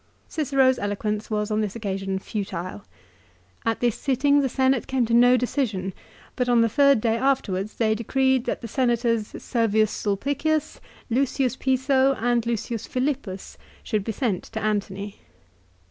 Cicero's 0.27 0.79
eloquence 0.79 1.29
was 1.29 1.51
on 1.51 1.61
this 1.61 1.75
occasion 1.75 2.17
futile. 2.17 2.81
At 3.63 3.81
this 3.81 3.95
sitting 3.95 4.39
the 4.39 4.49
Senate 4.49 4.87
came 4.87 5.05
to 5.05 5.13
no 5.13 5.37
decision, 5.37 5.93
but 6.35 6.49
on 6.49 6.61
the 6.61 6.69
third 6.69 6.99
day 6.99 7.15
afterwards 7.17 7.75
they 7.75 7.93
decreed 7.93 8.45
that 8.45 8.61
the 8.61 8.67
Senators, 8.67 9.35
Servius 9.37 9.91
Sulpicius, 9.91 10.81
Lucius 11.11 11.55
Piso, 11.55 12.13
and 12.15 12.43
Lucius 12.47 12.87
Philippus 12.87 13.59
should 13.83 14.03
be 14.03 14.11
sent 14.11 14.45
to 14.45 14.59
Antony. 14.59 15.19